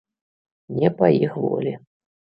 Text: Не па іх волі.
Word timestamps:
Не 0.79 0.89
па 1.01 1.07
іх 1.27 1.37
волі. 1.45 1.73